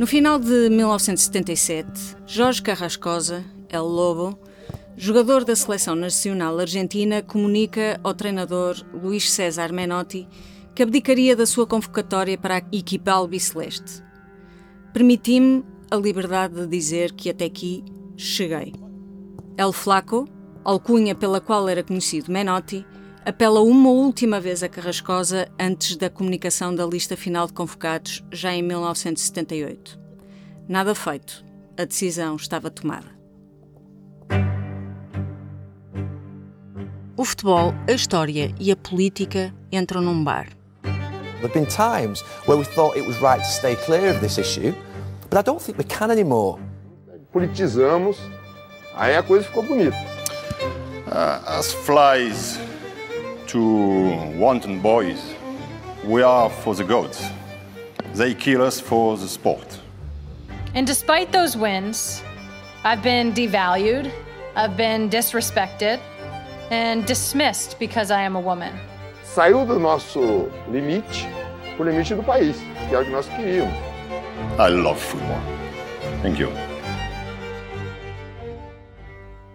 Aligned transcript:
No 0.00 0.06
final 0.06 0.38
de 0.38 0.70
1977, 0.70 2.16
Jorge 2.26 2.62
Carrascosa, 2.62 3.44
El 3.68 3.82
Lobo, 3.82 4.38
jogador 4.96 5.44
da 5.44 5.54
seleção 5.54 5.94
nacional 5.94 6.58
argentina, 6.58 7.20
comunica 7.20 8.00
ao 8.02 8.14
treinador 8.14 8.82
Luís 8.94 9.30
César 9.30 9.74
Menotti 9.74 10.26
que 10.74 10.82
abdicaria 10.82 11.36
da 11.36 11.44
sua 11.44 11.66
convocatória 11.66 12.38
para 12.38 12.56
a 12.56 12.62
equipa 12.72 13.12
albiceleste. 13.12 14.02
Permiti-me 14.94 15.62
a 15.90 15.96
liberdade 15.96 16.54
de 16.54 16.66
dizer 16.66 17.12
que 17.12 17.28
até 17.28 17.44
aqui 17.44 17.84
cheguei. 18.16 18.72
El 19.58 19.70
Flaco, 19.70 20.26
alcunha 20.64 21.14
pela 21.14 21.42
qual 21.42 21.68
era 21.68 21.82
conhecido 21.82 22.32
Menotti, 22.32 22.86
apela 23.30 23.60
uma 23.60 23.90
última 23.90 24.40
vez 24.40 24.60
a 24.60 24.68
Carrascosa 24.68 25.48
antes 25.56 25.94
da 25.94 26.10
comunicação 26.10 26.74
da 26.74 26.84
lista 26.84 27.16
final 27.16 27.46
de 27.46 27.52
convocados, 27.52 28.24
já 28.32 28.52
em 28.52 28.60
1978. 28.60 29.98
Nada 30.68 30.96
feito. 30.96 31.44
A 31.78 31.84
decisão 31.84 32.34
estava 32.34 32.70
tomada. 32.70 33.06
O 37.16 37.24
futebol, 37.24 37.72
a 37.88 37.92
história 37.92 38.52
e 38.58 38.72
a 38.72 38.76
política 38.76 39.54
entram 39.70 40.00
num 40.00 40.24
bar. 40.24 40.48
There 40.82 41.46
have 41.46 41.54
been 41.54 41.66
times 41.66 42.22
where 42.46 42.58
we 42.58 42.64
thought 42.64 42.98
it 42.98 43.06
was 43.06 43.16
right 43.22 43.40
to 43.40 43.48
stay 43.48 43.76
clear 43.76 44.10
of 44.10 44.20
this 44.20 44.38
issue, 44.38 44.74
but 45.30 45.38
I 45.38 45.42
don't 45.42 45.62
think 45.62 45.78
we 45.78 45.84
can 45.84 46.10
anymore. 46.10 46.60
Politizamos, 47.32 48.18
aí 48.96 49.16
a 49.16 49.22
coisa 49.22 49.44
ficou 49.44 49.62
bonita. 49.62 49.96
Uh, 51.06 51.58
as 51.58 51.72
flies 51.72 52.58
to 53.50 53.60
wanton 54.38 54.80
boys, 54.80 55.34
we 56.04 56.22
are 56.22 56.48
for 56.48 56.74
the 56.74 56.84
gods. 56.84 57.20
They 58.14 58.32
kill 58.32 58.62
us 58.62 58.80
for 58.80 59.16
the 59.16 59.26
sport. 59.26 59.80
And 60.74 60.86
despite 60.86 61.32
those 61.32 61.56
wins, 61.56 62.22
I've 62.84 63.02
been 63.02 63.32
devalued, 63.32 64.12
I've 64.54 64.76
been 64.76 65.10
disrespected, 65.10 65.98
and 66.70 67.04
dismissed 67.06 67.76
because 67.80 68.12
I 68.12 68.22
am 68.22 68.36
a 68.36 68.40
woman. 68.40 68.72
Saiu 69.24 69.66
do 69.66 69.80
nosso 69.80 70.48
limite, 70.70 71.26
o 71.76 71.82
limite 71.82 72.14
do 72.14 72.22
país, 72.22 72.56
que 72.88 72.94
é 72.94 73.00
o 73.00 73.04
que 73.04 73.10
nós 73.10 73.26
queríamos. 73.28 73.74
I 74.58 74.68
love 74.68 75.00
football. 75.00 75.40
Thank 76.22 76.40
you. 76.40 76.50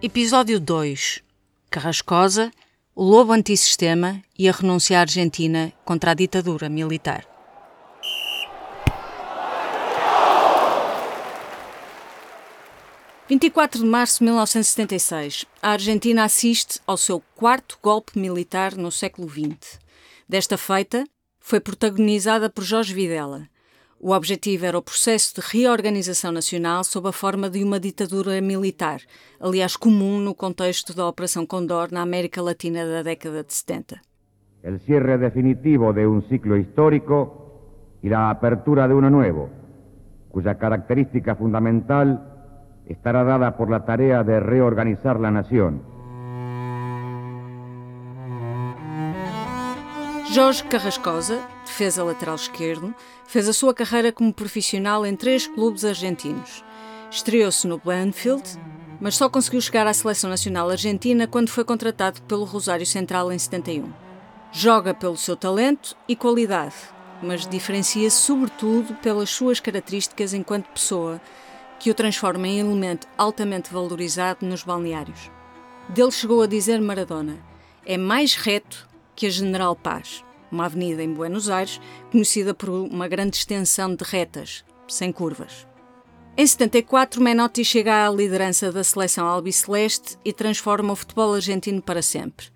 Episódio 0.02 0.60
2 0.60 1.22
Carrascosa 1.70 2.50
o 2.98 3.04
lobo 3.04 3.34
antissistema 3.34 4.22
e 4.38 4.48
a 4.48 4.52
renúncia 4.52 4.96
à 4.96 5.02
Argentina 5.02 5.70
contra 5.84 6.12
a 6.12 6.14
ditadura 6.14 6.66
militar. 6.70 7.26
(24 13.28 13.80
de 13.80 13.84
março 13.84 14.20
de 14.20 14.24
1976) 14.24 15.44
a 15.60 15.72
Argentina 15.72 16.24
assiste 16.24 16.80
ao 16.86 16.96
seu 16.96 17.22
quarto 17.34 17.78
golpe 17.82 18.18
militar 18.18 18.74
no 18.74 18.90
século 18.90 19.28
XX. 19.28 19.78
Desta 20.26 20.56
feita, 20.56 21.04
foi 21.38 21.60
protagonizada 21.60 22.48
por 22.48 22.64
Jorge 22.64 22.94
Videla, 22.94 23.46
o 24.00 24.12
objetivo 24.12 24.66
era 24.66 24.78
o 24.78 24.82
processo 24.82 25.34
de 25.34 25.40
reorganização 25.40 26.30
nacional 26.30 26.84
sob 26.84 27.08
a 27.08 27.12
forma 27.12 27.48
de 27.48 27.64
uma 27.64 27.80
ditadura 27.80 28.40
militar, 28.40 29.00
aliás 29.40 29.76
comum 29.76 30.18
no 30.18 30.34
contexto 30.34 30.94
da 30.94 31.08
Operação 31.08 31.46
Condor 31.46 31.88
na 31.90 32.02
América 32.02 32.42
Latina 32.42 32.86
da 32.86 33.02
década 33.02 33.42
de 33.42 33.52
70. 33.52 34.00
El 34.62 34.80
cierre 34.80 35.16
definitivo 35.16 35.92
de 35.92 36.06
un 36.06 36.22
ciclo 36.28 36.56
histórico 36.56 37.98
y 38.02 38.08
la 38.08 38.30
apertura 38.30 38.86
de 38.86 38.94
uno 38.94 39.10
nuevo, 39.10 39.48
cuya 40.30 40.58
característica 40.58 41.34
fundamental 41.34 42.32
estará 42.86 43.24
dada 43.24 43.56
por 43.56 43.70
la 43.70 43.84
tarea 43.84 44.22
de 44.22 44.40
reorganizar 44.40 45.18
la 45.18 45.30
nación. 45.30 45.82
Jorge 50.34 50.68
Carrascosa, 50.68 51.48
defesa 51.76 52.02
lateral 52.02 52.36
esquerdo, 52.36 52.94
fez 53.26 53.46
a 53.46 53.52
sua 53.52 53.74
carreira 53.74 54.10
como 54.10 54.32
profissional 54.32 55.04
em 55.04 55.14
três 55.14 55.46
clubes 55.46 55.84
argentinos. 55.84 56.64
Estreou-se 57.10 57.66
no 57.66 57.76
Banfield, 57.76 58.42
mas 58.98 59.14
só 59.14 59.28
conseguiu 59.28 59.60
chegar 59.60 59.86
à 59.86 59.92
seleção 59.92 60.30
nacional 60.30 60.70
argentina 60.70 61.26
quando 61.26 61.50
foi 61.50 61.64
contratado 61.64 62.22
pelo 62.22 62.44
Rosário 62.44 62.86
Central 62.86 63.30
em 63.30 63.38
71. 63.38 63.92
Joga 64.50 64.94
pelo 64.94 65.18
seu 65.18 65.36
talento 65.36 65.94
e 66.08 66.16
qualidade, 66.16 66.74
mas 67.22 67.46
diferencia-se 67.46 68.16
sobretudo 68.16 68.94
pelas 68.94 69.28
suas 69.28 69.60
características 69.60 70.32
enquanto 70.32 70.70
pessoa, 70.70 71.20
que 71.78 71.90
o 71.90 71.94
transforma 71.94 72.48
em 72.48 72.58
elemento 72.58 73.06
altamente 73.18 73.70
valorizado 73.70 74.46
nos 74.46 74.62
balneários. 74.62 75.30
Dele 75.90 76.10
chegou 76.10 76.40
a 76.40 76.46
dizer 76.46 76.80
Maradona: 76.80 77.36
é 77.84 77.98
mais 77.98 78.34
reto 78.34 78.88
que 79.14 79.26
a 79.26 79.30
General 79.30 79.76
Paz 79.76 80.24
uma 80.56 80.64
avenida 80.64 81.02
em 81.02 81.12
Buenos 81.12 81.50
Aires 81.50 81.80
conhecida 82.10 82.54
por 82.54 82.70
uma 82.70 83.06
grande 83.06 83.36
extensão 83.36 83.94
de 83.94 84.02
retas, 84.02 84.64
sem 84.88 85.12
curvas. 85.12 85.66
Em 86.34 86.46
74, 86.46 87.22
Menotti 87.22 87.64
chega 87.64 88.06
à 88.06 88.10
liderança 88.10 88.72
da 88.72 88.82
seleção 88.82 89.26
albiceleste 89.26 90.18
e 90.24 90.32
transforma 90.32 90.92
o 90.92 90.96
futebol 90.96 91.34
argentino 91.34 91.80
para 91.80 92.02
sempre. 92.02 92.46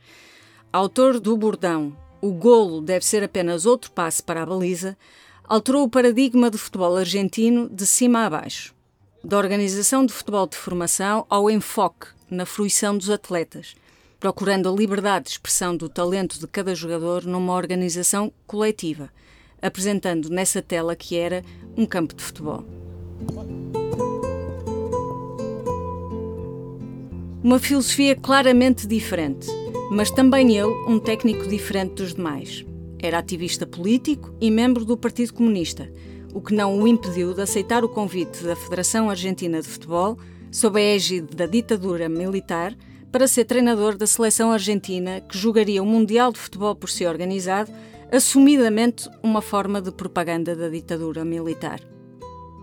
Autor 0.72 1.20
do 1.20 1.36
bordão 1.36 1.96
O 2.22 2.32
golo 2.32 2.80
deve 2.80 3.04
ser 3.04 3.22
apenas 3.22 3.66
outro 3.66 3.90
passe 3.90 4.22
para 4.22 4.42
a 4.42 4.46
baliza, 4.46 4.96
alterou 5.44 5.84
o 5.84 5.90
paradigma 5.90 6.50
do 6.50 6.58
futebol 6.58 6.96
argentino 6.96 7.68
de 7.68 7.86
cima 7.86 8.24
a 8.24 8.30
baixo. 8.30 8.74
Da 9.22 9.36
organização 9.36 10.06
de 10.06 10.12
futebol 10.12 10.46
de 10.46 10.56
formação 10.56 11.26
ao 11.28 11.50
enfoque 11.50 12.08
na 12.30 12.46
fruição 12.46 12.96
dos 12.96 13.10
atletas, 13.10 13.74
procurando 14.20 14.68
a 14.68 14.72
liberdade 14.72 15.24
de 15.24 15.30
expressão 15.30 15.74
do 15.74 15.88
talento 15.88 16.38
de 16.38 16.46
cada 16.46 16.74
jogador 16.74 17.24
numa 17.24 17.54
organização 17.54 18.30
coletiva, 18.46 19.08
apresentando 19.62 20.28
nessa 20.28 20.60
tela 20.60 20.94
que 20.94 21.16
era 21.16 21.42
um 21.74 21.86
campo 21.86 22.14
de 22.14 22.22
futebol. 22.22 22.62
Uma 27.42 27.58
filosofia 27.58 28.14
claramente 28.14 28.86
diferente, 28.86 29.46
mas 29.90 30.10
também 30.10 30.58
ele 30.58 30.68
um 30.86 30.98
técnico 30.98 31.48
diferente 31.48 31.94
dos 31.94 32.14
demais. 32.14 32.66
Era 32.98 33.18
ativista 33.18 33.66
político 33.66 34.34
e 34.38 34.50
membro 34.50 34.84
do 34.84 34.98
Partido 34.98 35.32
Comunista, 35.32 35.90
o 36.34 36.42
que 36.42 36.52
não 36.52 36.78
o 36.78 36.86
impediu 36.86 37.32
de 37.32 37.40
aceitar 37.40 37.82
o 37.82 37.88
convite 37.88 38.44
da 38.44 38.54
Federação 38.54 39.08
Argentina 39.08 39.62
de 39.62 39.66
Futebol, 39.66 40.18
sob 40.50 40.78
a 40.78 40.82
égide 40.82 41.34
da 41.34 41.46
ditadura 41.46 42.06
militar, 42.06 42.76
para 43.10 43.26
ser 43.26 43.44
treinador 43.44 43.96
da 43.96 44.06
seleção 44.06 44.52
argentina 44.52 45.20
que 45.20 45.36
jogaria 45.36 45.82
o 45.82 45.86
Mundial 45.86 46.32
de 46.32 46.38
Futebol 46.38 46.74
por 46.74 46.88
si 46.88 47.06
organizado, 47.06 47.72
assumidamente 48.12 49.08
uma 49.22 49.42
forma 49.42 49.80
de 49.80 49.90
propaganda 49.90 50.54
da 50.54 50.68
ditadura 50.68 51.24
militar. 51.24 51.80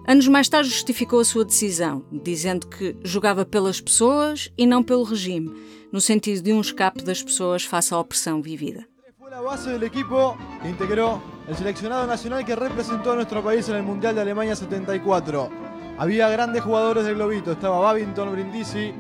Anos 0.08 0.28
mais 0.28 0.48
tarde 0.48 0.70
justificou 0.70 1.20
a 1.20 1.26
sua 1.26 1.44
decisão, 1.44 2.06
dizendo 2.12 2.68
que 2.68 2.96
jogava 3.04 3.46
pelas 3.46 3.82
pessoas 3.82 4.50
e 4.58 4.66
não 4.66 4.82
pelo 4.82 5.04
regime, 5.04 5.54
no 5.92 6.00
sentido 6.00 6.42
de 6.42 6.54
um 6.54 6.62
escape 6.62 7.04
das 7.04 7.22
pessoas 7.22 7.66
face 7.66 7.94
à 7.94 8.00
opressão 8.00 8.42
vivida. 8.42 8.86
Fue 9.20 9.34
a 9.34 9.42
base 9.42 9.70
del 9.70 9.84
equipo 9.84 10.38
que 10.62 10.70
integró 10.70 11.22
el 11.48 11.56
seleccionado 11.56 12.08
nacional 12.08 12.46
que 12.46 12.56
representó 12.56 13.12
a 13.12 13.16
nuestro 13.16 13.44
país 13.44 13.68
el 13.68 13.84
Mundial 13.84 14.16
de 14.16 14.22
Alemania 14.22 14.56
74. 14.56 15.50
Había 15.98 16.30
grandes 16.30 16.64
jugadores 16.64 17.04
del 17.04 17.16
Globito, 17.16 17.52
estaba 17.52 17.80
Babington 17.80 18.32
Brindisi, 18.32 18.94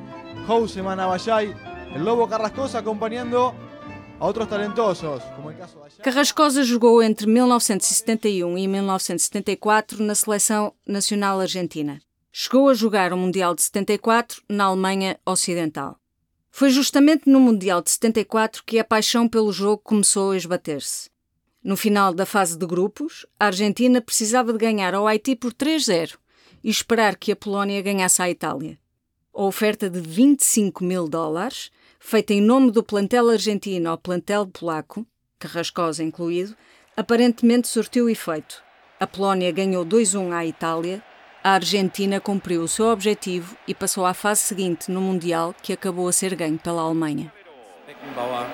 Houseman, 0.45 0.99
Abayay, 0.99 1.55
el 1.95 2.03
Lobo 2.03 2.27
Carrascosa 2.27 2.79
acompañando 2.79 3.53
a 4.19 4.25
outros 4.25 4.47
talentosos, 4.47 5.23
como 5.35 5.53
caso 5.53 5.79
de 5.79 6.01
Carrascosa 6.01 6.63
jogou 6.63 7.01
entre 7.03 7.27
1971 7.27 8.57
e 8.57 8.67
1974 8.67 10.03
na 10.03 10.15
seleção 10.15 10.73
nacional 10.85 11.39
argentina. 11.39 12.01
Chegou 12.31 12.69
a 12.69 12.73
jogar 12.73 13.13
o 13.13 13.17
Mundial 13.17 13.55
de 13.55 13.61
74 13.63 14.41
na 14.49 14.65
Alemanha 14.65 15.19
Ocidental. 15.25 15.97
Foi 16.49 16.69
justamente 16.69 17.29
no 17.29 17.39
Mundial 17.39 17.81
de 17.81 17.91
74 17.91 18.63
que 18.65 18.79
a 18.79 18.83
paixão 18.83 19.27
pelo 19.27 19.51
jogo 19.51 19.81
começou 19.83 20.31
a 20.31 20.37
esbater-se. 20.37 21.09
No 21.63 21.75
final 21.75 22.13
da 22.13 22.25
fase 22.25 22.57
de 22.57 22.65
grupos, 22.65 23.25
a 23.39 23.47
Argentina 23.47 24.01
precisava 24.01 24.51
de 24.51 24.59
ganhar 24.59 24.93
ao 24.93 25.07
Haiti 25.07 25.35
por 25.35 25.53
3-0 25.53 26.17
e 26.63 26.69
esperar 26.69 27.15
que 27.15 27.31
a 27.31 27.35
Polónia 27.35 27.81
ganhasse 27.81 28.21
à 28.21 28.29
Itália 28.29 28.79
a 29.37 29.43
oferta 29.43 29.87
de 29.87 29.99
25 29.99 30.83
mil 30.83 31.07
dólares, 31.07 31.71
feita 31.99 32.33
em 32.33 32.41
nome 32.41 32.71
do 32.71 32.81
plantel 32.81 33.29
argentino 33.29 33.87
ao 33.91 33.97
plantel 33.97 34.47
polaco, 34.47 35.05
Carrascosa 35.37 36.03
incluído, 36.03 36.57
aparentemente 36.95 37.67
surtiu 37.67 38.09
efeito. 38.09 38.63
A 38.99 39.05
Polónia 39.05 39.51
ganhou 39.51 39.85
2-1 39.85 40.33
à 40.33 40.43
Itália, 40.43 41.03
a 41.43 41.51
Argentina 41.51 42.19
cumpriu 42.19 42.63
o 42.63 42.67
seu 42.67 42.87
objetivo 42.87 43.55
e 43.67 43.75
passou 43.75 44.07
à 44.07 44.15
fase 44.15 44.41
seguinte 44.41 44.89
no 44.89 44.99
Mundial, 44.99 45.53
que 45.61 45.71
acabou 45.71 46.07
a 46.07 46.11
ser 46.11 46.33
ganho 46.33 46.57
pela 46.57 46.81
Alemanha. 46.81 47.31
Beckenbauer 47.85 48.47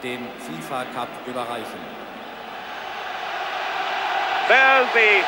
den 0.00 0.20
FIFA 0.38 0.86
Cup 0.94 1.10
überreichen. 1.28 1.78
Verdi 4.48 5.22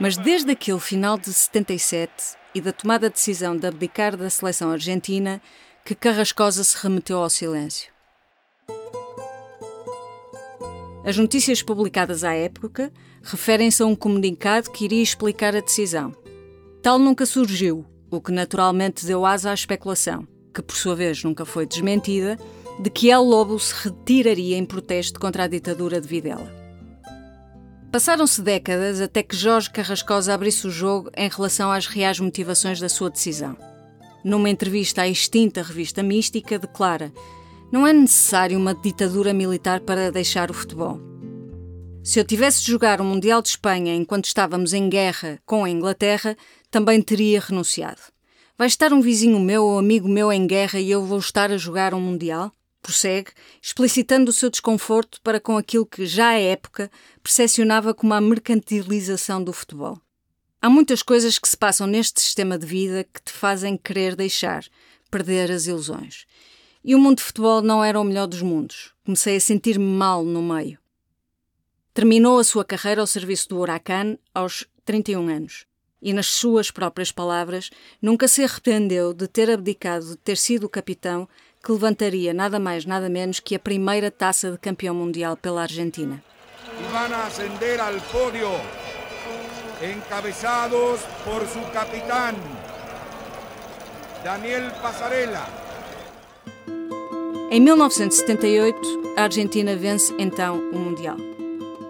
Mas 0.00 0.16
desde 0.16 0.52
aquele 0.52 0.80
final 0.80 1.18
de 1.18 1.30
77 1.30 2.10
e 2.54 2.60
da 2.60 2.72
tomada 2.72 3.08
de 3.08 3.14
decisão 3.16 3.54
de 3.54 3.66
abdicar 3.66 4.16
da 4.16 4.30
seleção 4.30 4.70
argentina, 4.70 5.42
que 5.84 5.94
Carrascosa 5.94 6.64
se 6.64 6.74
remeteu 6.82 7.18
ao 7.18 7.28
silêncio. 7.28 7.92
As 11.04 11.18
notícias 11.18 11.62
publicadas 11.62 12.24
à 12.24 12.32
época 12.32 12.90
referem-se 13.22 13.82
a 13.82 13.86
um 13.86 13.94
comunicado 13.94 14.70
que 14.70 14.86
iria 14.86 15.02
explicar 15.02 15.54
a 15.54 15.60
decisão. 15.60 16.14
Tal 16.82 16.98
nunca 16.98 17.26
surgiu, 17.26 17.84
o 18.10 18.22
que 18.22 18.32
naturalmente 18.32 19.04
deu 19.04 19.26
asa 19.26 19.50
à 19.50 19.54
especulação, 19.54 20.26
que 20.54 20.62
por 20.62 20.76
sua 20.76 20.96
vez 20.96 21.22
nunca 21.22 21.44
foi 21.44 21.66
desmentida, 21.66 22.38
de 22.80 22.88
que 22.88 23.10
El 23.10 23.24
Lobo 23.24 23.58
se 23.58 23.74
retiraria 23.84 24.56
em 24.56 24.64
protesto 24.64 25.20
contra 25.20 25.44
a 25.44 25.46
ditadura 25.46 26.00
de 26.00 26.08
Videla. 26.08 26.59
Passaram-se 27.90 28.40
décadas 28.40 29.00
até 29.00 29.20
que 29.20 29.34
Jorge 29.34 29.68
Carrascosa 29.68 30.32
abrisse 30.32 30.64
o 30.64 30.70
jogo 30.70 31.10
em 31.16 31.28
relação 31.28 31.72
às 31.72 31.86
reais 31.86 32.20
motivações 32.20 32.78
da 32.78 32.88
sua 32.88 33.10
decisão. 33.10 33.56
Numa 34.24 34.48
entrevista 34.48 35.02
à 35.02 35.08
extinta 35.08 35.60
revista 35.60 36.00
Mística, 36.00 36.56
declara: 36.56 37.12
Não 37.72 37.84
é 37.84 37.92
necessário 37.92 38.56
uma 38.56 38.76
ditadura 38.76 39.34
militar 39.34 39.80
para 39.80 40.12
deixar 40.12 40.52
o 40.52 40.54
futebol. 40.54 41.00
Se 42.04 42.20
eu 42.20 42.24
tivesse 42.24 42.62
de 42.62 42.70
jogar 42.70 43.00
o 43.00 43.04
Mundial 43.04 43.42
de 43.42 43.48
Espanha 43.48 43.94
enquanto 43.94 44.26
estávamos 44.26 44.72
em 44.72 44.88
guerra 44.88 45.40
com 45.44 45.64
a 45.64 45.70
Inglaterra, 45.70 46.36
também 46.70 47.02
teria 47.02 47.40
renunciado. 47.40 48.00
Vai 48.56 48.68
estar 48.68 48.92
um 48.92 49.00
vizinho 49.00 49.40
meu 49.40 49.64
ou 49.64 49.78
amigo 49.78 50.08
meu 50.08 50.32
em 50.32 50.46
guerra 50.46 50.78
e 50.78 50.92
eu 50.92 51.04
vou 51.04 51.18
estar 51.18 51.50
a 51.50 51.56
jogar 51.56 51.92
um 51.92 52.00
Mundial? 52.00 52.52
Prossegue, 52.82 53.30
explicitando 53.62 54.30
o 54.30 54.32
seu 54.32 54.50
desconforto 54.50 55.20
para 55.22 55.40
com 55.40 55.56
aquilo 55.56 55.86
que, 55.86 56.06
já 56.06 56.30
à 56.30 56.38
época, 56.38 56.90
percepcionava 57.22 57.92
como 57.92 58.14
a 58.14 58.20
mercantilização 58.20 59.42
do 59.42 59.52
futebol. 59.52 60.00
Há 60.62 60.68
muitas 60.68 61.02
coisas 61.02 61.38
que 61.38 61.48
se 61.48 61.56
passam 61.56 61.86
neste 61.86 62.20
sistema 62.20 62.58
de 62.58 62.66
vida 62.66 63.04
que 63.04 63.22
te 63.22 63.32
fazem 63.32 63.76
querer 63.76 64.14
deixar, 64.14 64.64
perder 65.10 65.50
as 65.50 65.66
ilusões. 65.66 66.26
E 66.84 66.94
o 66.94 66.98
mundo 66.98 67.18
de 67.18 67.24
futebol 67.24 67.62
não 67.62 67.84
era 67.84 68.00
o 68.00 68.04
melhor 68.04 68.26
dos 68.26 68.42
mundos. 68.42 68.92
Comecei 69.04 69.36
a 69.36 69.40
sentir-me 69.40 69.84
mal 69.84 70.24
no 70.24 70.42
meio. 70.42 70.78
Terminou 71.92 72.38
a 72.38 72.44
sua 72.44 72.64
carreira 72.64 73.00
ao 73.00 73.06
serviço 73.06 73.48
do 73.48 73.58
Huracan 73.58 74.16
aos 74.34 74.66
31 74.84 75.28
anos. 75.28 75.66
E, 76.00 76.12
nas 76.12 76.26
suas 76.26 76.70
próprias 76.70 77.12
palavras, 77.12 77.70
nunca 78.00 78.26
se 78.26 78.42
arrependeu 78.42 79.12
de 79.12 79.28
ter 79.28 79.50
abdicado 79.50 80.10
de 80.10 80.16
ter 80.16 80.36
sido 80.36 80.64
o 80.64 80.68
capitão 80.68 81.28
que 81.62 81.72
levantaria 81.72 82.32
nada 82.32 82.58
mais 82.58 82.84
nada 82.86 83.08
menos 83.08 83.40
que 83.40 83.54
a 83.54 83.58
primeira 83.58 84.10
taça 84.10 84.50
de 84.50 84.58
campeão 84.58 84.94
mundial 84.94 85.36
pela 85.36 85.62
Argentina. 85.62 86.22
Van 86.90 87.14
a 87.14 87.26
ascender 87.26 87.80
al 87.80 88.00
podio, 88.12 88.50
encabezados 89.82 91.00
por 91.24 91.46
su 91.46 91.60
capitán, 91.72 92.34
Daniel 94.24 94.70
Pasarela. 94.82 95.46
Em 97.50 97.60
1978, 97.60 99.14
a 99.16 99.24
Argentina 99.24 99.74
vence 99.74 100.14
então 100.18 100.70
o 100.70 100.78
Mundial. 100.78 101.16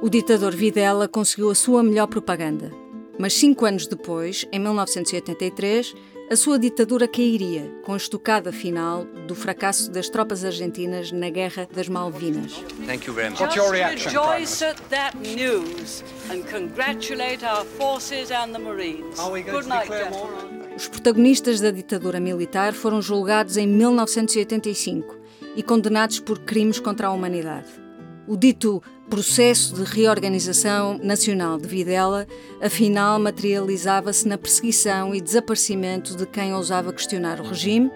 O 0.00 0.08
ditador 0.08 0.54
Videla 0.54 1.06
conseguiu 1.06 1.50
a 1.50 1.54
sua 1.54 1.82
melhor 1.82 2.06
propaganda. 2.06 2.72
Mas 3.18 3.34
cinco 3.34 3.66
anos 3.66 3.86
depois, 3.86 4.46
em 4.50 4.58
1983, 4.58 5.94
a 6.30 6.36
sua 6.36 6.60
ditadura 6.60 7.08
cairia 7.08 7.72
com 7.82 7.92
a 7.92 7.96
estocada 7.96 8.52
final 8.52 9.04
do 9.26 9.34
fracasso 9.34 9.90
das 9.90 10.08
tropas 10.08 10.44
argentinas 10.44 11.10
na 11.10 11.28
Guerra 11.28 11.68
das 11.74 11.88
Malvinas. 11.88 12.52
Thank 12.86 13.08
you 13.08 13.12
very 13.12 13.30
much. 13.30 13.40
What's 13.40 13.56
your 13.56 13.72
reaction, 13.72 14.12
rejoice 14.12 14.64
at 14.64 14.76
that 14.90 15.16
news 15.18 16.04
and 16.30 16.44
congratulate 16.44 17.44
our 17.44 17.64
forces 17.64 18.30
and 18.30 18.52
the 18.52 18.60
Marines. 18.60 19.18
Are 19.18 19.32
we 19.32 19.42
going 19.42 19.56
Good 19.56 19.62
to 19.64 19.68
night, 19.68 19.82
declare 19.82 20.04
gentlemen. 20.04 20.60
war? 20.60 20.76
Os 20.76 20.86
protagonistas 20.88 21.60
da 21.60 21.72
ditadura 21.72 22.20
militar 22.20 22.74
foram 22.74 23.02
julgados 23.02 23.56
em 23.56 23.66
1985 23.66 25.18
e 25.56 25.62
condenados 25.64 26.20
por 26.20 26.38
crimes 26.38 26.78
contra 26.78 27.08
a 27.08 27.10
humanidade. 27.10 27.79
O 28.30 28.36
dito 28.36 28.80
processo 29.08 29.74
de 29.74 29.82
reorganização 29.82 30.96
nacional 31.02 31.58
de 31.58 31.66
Videla, 31.66 32.28
afinal, 32.62 33.18
materializava-se 33.18 34.28
na 34.28 34.38
perseguição 34.38 35.12
e 35.12 35.20
desaparecimento 35.20 36.16
de 36.16 36.24
quem 36.26 36.54
ousava 36.54 36.92
questionar 36.92 37.40
o 37.40 37.48
regime, 37.48 37.90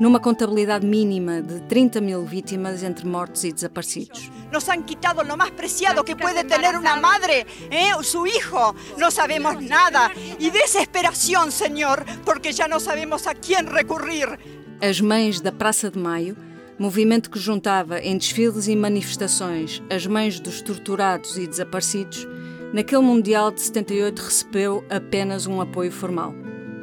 numa 0.00 0.20
contabilidade 0.20 0.86
mínima 0.86 1.42
de 1.42 1.62
30 1.62 2.00
mil 2.00 2.24
vítimas 2.24 2.84
entre 2.84 3.04
mortos 3.04 3.42
e 3.42 3.52
desaparecidos. 3.52 4.30
Nos 4.52 4.68
han 4.68 4.84
quitado 4.84 5.24
lo 5.24 5.36
más 5.36 5.50
preciado 5.50 6.04
que 6.04 6.14
puede 6.14 6.44
tener 6.44 6.76
una 6.76 6.94
madre, 6.94 7.44
¿eh? 7.68 7.90
su 8.04 8.28
hijo. 8.28 8.76
No 8.96 9.10
sabemos 9.10 9.60
nada. 9.60 10.12
Y 10.38 10.50
desesperación, 10.50 11.50
Señor, 11.50 12.04
porque 12.24 12.52
ya 12.52 12.68
no 12.68 12.78
sabemos 12.78 13.26
a 13.26 13.34
quién 13.34 13.66
recurrir. 13.66 14.38
As 14.80 15.00
Mães 15.00 15.40
da 15.40 15.50
Praça 15.50 15.90
de 15.90 15.98
Maio, 15.98 16.36
movimento 16.80 17.28
que 17.28 17.38
juntava 17.38 18.00
em 18.00 18.16
desfiles 18.16 18.66
e 18.66 18.74
manifestações 18.74 19.82
as 19.90 20.06
mães 20.06 20.40
dos 20.40 20.62
torturados 20.62 21.36
e 21.36 21.46
desaparecidos, 21.46 22.26
naquele 22.72 23.02
Mundial 23.02 23.50
de 23.50 23.60
78 23.60 24.18
recebeu 24.18 24.82
apenas 24.88 25.46
um 25.46 25.60
apoio 25.60 25.92
formal. 25.92 26.34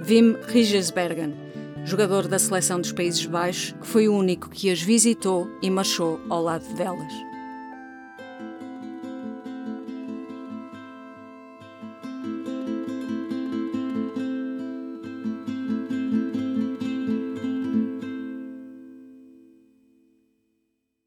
Wim 0.07 0.37
Rigesbergen, 0.49 1.33
jogador 1.83 2.27
da 2.27 2.37
seleção 2.37 2.79
dos 2.79 2.91
Países 2.91 3.25
Baixos, 3.25 3.71
que 3.81 3.87
foi 3.87 4.07
o 4.07 4.15
único 4.15 4.51
que 4.51 4.69
as 4.69 4.79
visitou 4.79 5.49
e 5.63 5.69
marchou 5.71 6.21
ao 6.29 6.43
lado 6.43 6.71
delas. 6.75 7.11